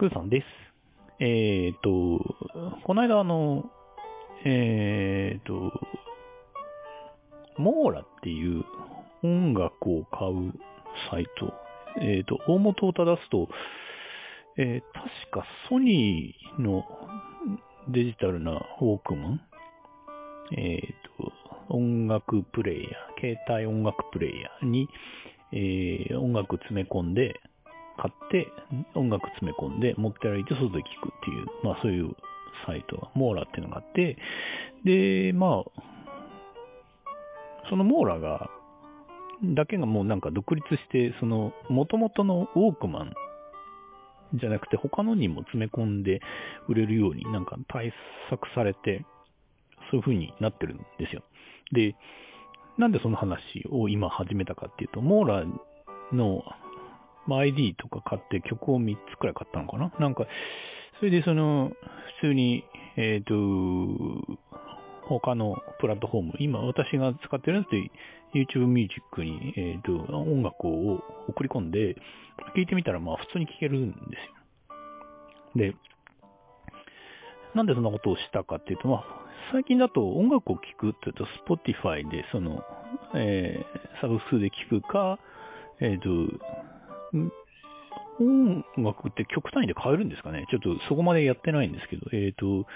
[0.00, 0.46] クーさんです。
[1.22, 1.90] えっ、と、
[2.86, 3.66] この間あの、
[4.46, 5.72] えっ、と、
[7.58, 8.64] モーラっていう
[9.22, 10.54] 音楽を買う
[11.10, 11.52] サイト、
[12.00, 13.48] えっ、と、大元を正すと、
[14.56, 14.82] えー
[15.30, 16.82] 確かソニーの
[17.90, 19.40] デジタルなウォークマン、
[20.56, 20.80] えっ、
[21.18, 24.88] と、音楽プレイヤー、携帯音楽プレイヤーに、
[25.52, 27.38] えー音楽詰め込んで、
[28.00, 28.48] 買って、
[28.94, 32.16] 音楽詰め込んで、持って歩いて外で聴くっていう、まあそういう
[32.66, 34.16] サイトが、モーラっていうのがあって、
[34.84, 35.82] で、まあ、
[37.68, 38.48] そのモーラが、
[39.42, 43.12] だけがもうなんか独立して、その、元々のウォークマン
[44.34, 46.20] じゃなくて他のにも詰め込んで
[46.68, 47.92] 売れるようになんか対
[48.30, 49.04] 策されて、
[49.90, 51.22] そういう風になってるんですよ。
[51.72, 51.96] で、
[52.78, 55.44] なんでその話を今始めたかっていうと、モーラ
[56.12, 56.42] の、
[57.26, 59.92] まあ ID とか買って曲を3つくらい買ったのかな？
[59.98, 60.26] なんか、
[60.98, 61.72] それでその、
[62.20, 62.64] 普通に、
[62.96, 63.34] えっ、と、
[65.02, 67.90] 他のプラットフォーム、今私が使ってるやつで
[68.34, 71.96] YouTube Music に、えっ、と、音楽を送り込んで、
[72.56, 73.96] 聞いてみたらまあ普通に聴けるんで
[75.56, 75.70] すよ。
[75.70, 75.74] で、
[77.54, 79.04] なんでそんなことをしたかっていうと、まあ、
[79.52, 82.62] 最近だと音楽を聴くって言うと Spotify でその、
[83.14, 85.18] えーサブスクで聴くか、
[85.80, 86.08] えっ、と、
[88.20, 90.46] 音楽って曲単位で変えるんですかね？
[90.50, 92.66] ちょっとそこまでやってないんですけど、えっ、と、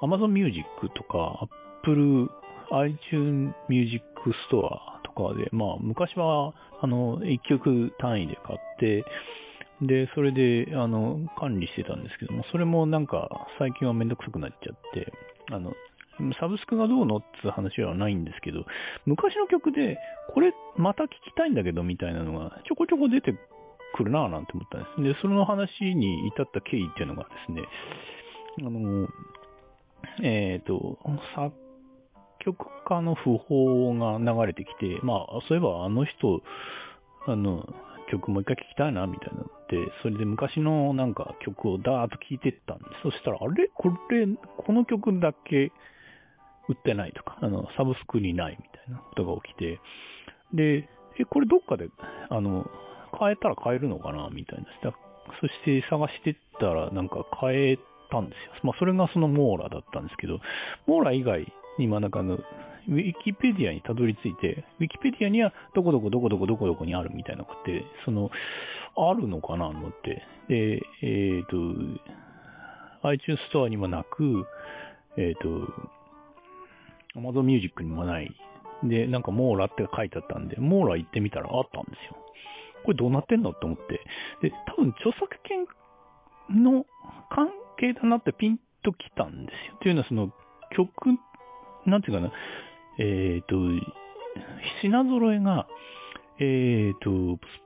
[0.00, 1.46] Amazon Music とか
[1.82, 2.30] Apple
[2.70, 4.04] iTunes Music
[4.50, 9.04] Store とかで、まあ昔はあの一曲単位で買って、
[9.82, 15.12] で、それであの管理してたんですけども、それもなんか最近はめんどくさくなっちゃって、
[15.50, 15.72] あの、
[16.40, 18.64] サブスクがどうのっていう話はないんですけど、
[19.06, 19.98] 昔の曲で、
[20.34, 23.34] これまた聴きたいんだけどみたいなのがちょこちょこ出て
[23.94, 25.14] くるなぁなんて思ったんです。
[25.14, 27.62] で、その話に至った経緯っていうのがですね、
[28.66, 29.08] あの、
[30.22, 30.98] えっ、と、
[31.34, 31.52] 作
[32.40, 36.42] 曲家の訃報が流れてきて、まあ、そういえばあの人、
[37.26, 37.68] あの、
[38.10, 43.02] 曲もう一回聴きたいな、みたいなので、それで昔のなんか曲をダーッと聴いてったんです。
[43.02, 43.68] そしたら、あれ？
[43.74, 45.72] これ、この曲だけ
[46.68, 49.80] 売ってないとか、あの、サブスクにないみたいなことが起きて、
[50.52, 51.88] で、え、これどっかで、
[52.28, 52.66] あの、
[53.18, 54.92] 変えたら買えるのかなみたいな。
[55.40, 57.78] そして探してったら、なんか変え
[58.10, 58.52] たんですよ。
[58.62, 60.40] まあ、それがそのモーラだったんですけど、
[60.86, 62.38] モーラ以外に、ま、なんかあの、
[62.88, 68.30] ウィキペディアにたどり着いて、ウィキペディアにはどこどこどこどこどこどこにあるみたいなことって、その、
[68.96, 70.22] あるのかなと思って。
[70.48, 71.56] で、えっ、と、
[73.08, 74.46] iTunes ストアにもなく、
[75.16, 75.68] えっ、と、
[77.18, 78.34] Amazon Music にもない。
[78.84, 82.16] で、なんかモーラって書いてあったんで、モーラ行ってみたらあったんですよ。
[82.84, 84.00] これどうなってんのって思って。
[84.42, 85.66] で、多分著作権
[86.50, 86.84] の
[87.30, 87.48] 関
[87.78, 89.74] 係だなってピンときたんですよ。
[89.76, 90.32] っていうのはその
[90.70, 91.18] 曲、
[91.86, 92.32] なんていうかな、
[92.98, 93.56] えっ、と、
[94.82, 95.66] 品揃えが、
[96.38, 97.10] えっ、と、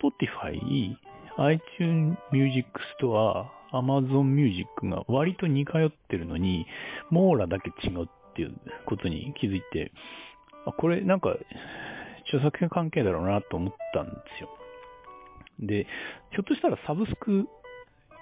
[0.00, 0.96] Spotify、
[1.36, 2.68] iTunes Music
[3.00, 6.66] Store、Amazon Music が割と似通ってるのに、
[7.10, 8.08] モーラだけ違うっ
[8.40, 8.54] ていう
[8.86, 9.92] ことに気づいて、
[10.66, 11.36] あ、これなんか、
[12.26, 14.48] 著作権関係だろうなと思ったんですよ。
[15.60, 15.86] で、
[16.30, 17.48] ひょっとしたらサブスク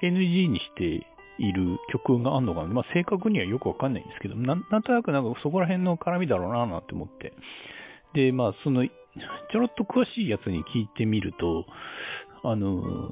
[0.03, 1.07] NG にして
[1.39, 7.33] いる曲があるのかなまあ正確にはよくわかんないんですけど、なんなんとなくなんかそこら辺の絡みだろうななんて思って。
[8.15, 11.67] で、まあその、ちょろっと詳しいやつに聞いてみると、
[12.45, 13.11] あの、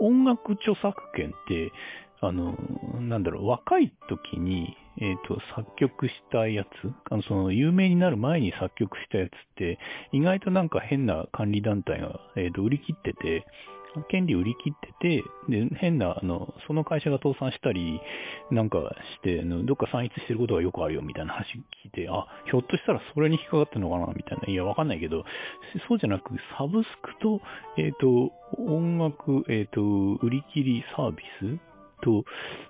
[0.00, 1.72] 音楽著作権って、
[2.20, 2.56] あの、
[3.00, 6.68] なんだろう、若い時に、えっ、と、作曲したやつ、
[7.10, 9.78] あの、その、有名になる前に作曲したやつって、
[10.12, 13.46] 意外となんか変な管理団体が、えっ、と、売り切ってて、
[14.08, 18.00] 権利売り切ってて、で、変な、あの、その会社が倒産したり、
[18.50, 18.78] なんか
[19.16, 21.46] して、あのどっか散逸してることがよくあるよ、みたいな話
[21.84, 24.52] 聞いて、あ、ひょっとしたらそれに引っかかってるのかな、みたいな。
[24.52, 25.24] いや、わかんないけど、
[25.88, 27.40] そうじゃなく、サブスクと、
[27.78, 32.24] えっ、と、音楽、えっ、と、売り切りサービスと、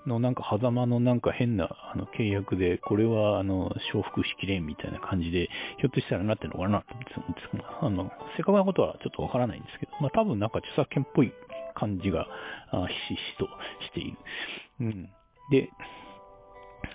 [0.06, 5.48] のなんか狭間のなんか変なあの契約で、これはあの、承服しきれんみたいな感じで、
[5.78, 11.32] ひょっとしたらなってるのかなと思ってたんですけど、あの、正確なことはちょっとわからないんですけど、まあ多分なんか著作権っぽい
[11.74, 12.26] 感じが、
[12.70, 13.46] あひしひしと
[13.86, 14.18] している。
[14.80, 15.08] うん。
[15.50, 15.70] で、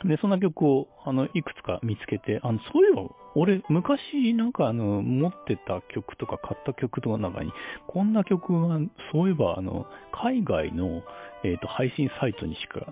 [0.05, 7.51] で、そんな曲を、あの、いくつか見つけて、あの、そういえば、俺、昔、なんかあの、持ってた曲とか買った曲とかの中に、
[7.87, 8.79] こんな曲が、
[9.11, 11.03] そういえば、あの、海外の、
[11.43, 12.85] えっ、と、配信サイトにしか、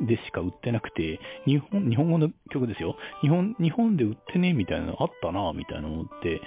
[0.00, 2.96] でしか売ってなくて、日本、日本語の曲ですよ。
[3.22, 6.40] 日本、日本で売ってねえみたいなのあったな、みたいなのって、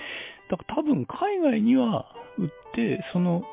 [0.49, 3.43] だから多分海外には売って、その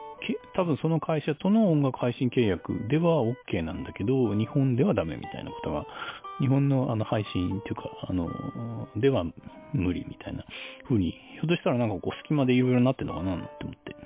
[0.54, 5.86] 多分その会社との音楽配信契約では OK なんだけど、日本ではダメみたいなことが、
[6.40, 8.28] 日本のあの配信っていうか、あの、
[8.96, 9.24] では
[9.72, 10.44] 無理みたいな
[10.84, 13.96] 風に、ひょっとしたらなんかこう隙間でいろいろなってるのかなって思って。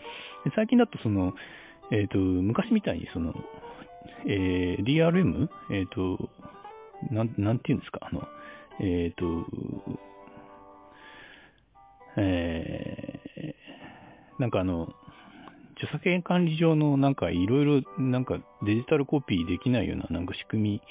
[0.54, 1.34] 最近だとその、
[1.90, 3.34] えっ、と、昔みたいにその、
[4.26, 5.48] えー DRM?
[5.70, 6.30] えっ、と、
[7.10, 8.22] なん、なんて言うんですか、あの、
[8.80, 9.46] えっ、と、
[12.16, 13.20] えー
[14.40, 14.88] なんかあの、
[15.80, 20.82] 著作権管理上のなんかいろいろなんかデジタルコピーできないようななんか仕組み、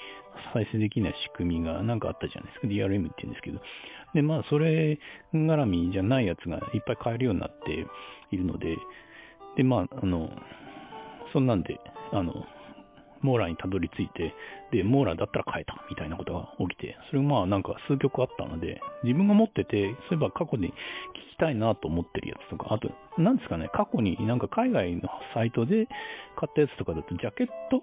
[0.52, 2.66] 再生できない仕組みがなんかあったじゃないですか。
[2.66, 3.60] DRM って言うんですけど。
[4.14, 4.98] で、まあそれ
[5.32, 7.86] 絡みじゃないやつがいっぱい買えるようになって
[8.32, 8.76] いるので、
[9.56, 10.30] で、まああの、
[11.32, 11.78] そんなんで、
[12.12, 12.44] あの、
[13.22, 14.34] モーラにたどり着いて、
[14.72, 20.74] で、モーラだったら変えたみたいなことが起きて、それまあなんか数曲あったので、自分が持ってて、そういえば過去に聞き
[21.38, 22.90] たいなと思ってるやつとか、あと、
[23.20, 25.86] なんですかね、過去になんか海外のサイトで
[26.36, 27.82] 買ったやつとかだと、ジャケット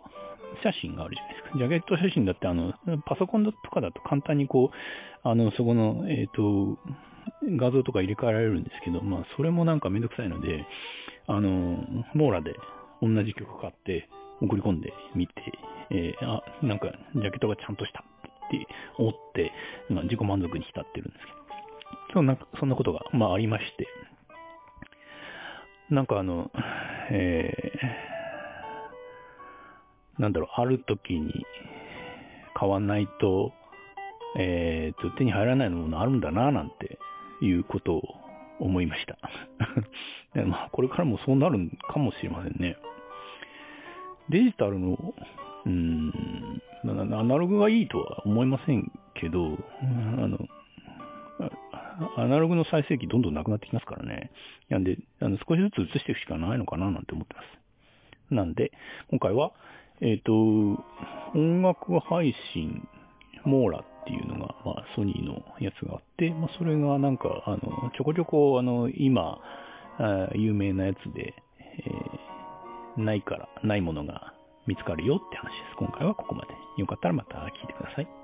[0.63, 1.57] 写真があるじゃないですか。
[1.57, 2.73] ジャケット写真だって、あの、
[3.05, 6.77] パソコンとかだと簡単にこう、あの、そこの、えっ、と、
[7.43, 10.65] 画像とか入れ替えられるんですけど、まあ、それもなんかめんどくさいので、
[11.27, 12.55] あの、モーラで
[13.01, 14.09] 同じ曲買って、
[14.41, 15.33] 送り込んでみて、
[15.91, 18.03] えーあ、なんか、ジャケットがちゃんとしたっ
[18.49, 18.67] て
[18.97, 19.51] 思って、
[19.89, 21.37] まあ、自己満足に浸ってるんですけど、
[22.13, 23.87] そんな、そんなことが、まあ、ありまして、
[25.89, 26.51] なんかあの、
[27.11, 28.17] えー
[30.19, 31.45] なんだろう、ある時に
[32.55, 33.53] 買わないと、
[34.37, 36.97] えーと、手に入らないものあるんだな、なんて
[37.41, 38.03] いうことを
[38.59, 39.17] 思いました。
[40.45, 42.77] まあ、これからもそうなるかもしれませんね。
[44.29, 44.97] デジタルの、
[45.65, 49.57] うーん、なアナログがいいとは思いませんけど、うん
[50.23, 50.37] あの、
[51.39, 54.31] あアナログの再生機どんどんなくなってきますからね。
[54.69, 58.33] なんで、あの少しずつ移していくしかないのかななんて思ってます。
[58.33, 58.71] なんで、
[59.09, 59.53] 今回は、
[60.01, 60.33] えっ、と、
[61.33, 62.87] 音楽配信、
[63.45, 69.39] モーラっていうのが、まあ、ソニーのやつがあって、まあ、それがなんか、あの、ちょこちょこ、あの、今、
[69.99, 72.06] あ有名なやつで、えー
[72.97, 74.33] ないから、ないものが
[74.65, 75.75] 見つかるよって話です。
[75.77, 76.49] 今回はここまで。
[76.77, 78.16] よかったらまた聞いてください。